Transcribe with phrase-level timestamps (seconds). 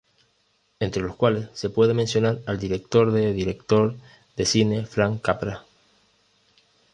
[0.79, 3.95] Entre los cuales se puede mencionar al director de director
[4.35, 5.63] de cine Frank Capra.